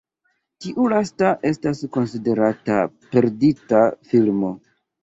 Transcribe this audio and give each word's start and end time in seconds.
Tiu 0.63 0.87
lasta 0.93 1.33
estas 1.51 1.83
konsiderata 1.99 2.81
perdita 3.13 3.89
filmo. 4.15 4.53